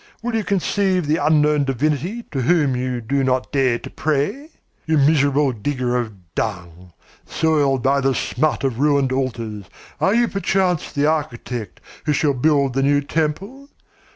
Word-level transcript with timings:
Will 0.23 0.33
you 0.33 0.43
conceive 0.43 1.05
the 1.05 1.17
unknown 1.23 1.63
divinity 1.63 2.23
to 2.31 2.41
whom 2.41 2.75
you 2.75 3.01
do 3.01 3.23
not 3.23 3.51
dare 3.51 3.77
to 3.77 3.89
pray? 3.91 4.49
You 4.87 4.97
miserable 4.97 5.51
digger 5.51 5.95
of 5.95 6.33
dung, 6.33 6.91
soiled 7.27 7.83
by 7.83 8.01
the 8.01 8.15
smut 8.15 8.63
of 8.63 8.79
ruined 8.79 9.11
altars, 9.11 9.65
are 9.99 10.15
you 10.15 10.27
perchance 10.27 10.91
the 10.91 11.05
architect 11.05 11.81
who 12.07 12.13
shall 12.13 12.33
build 12.33 12.73
the 12.73 12.81
new 12.81 13.01
temple? 13.01 13.69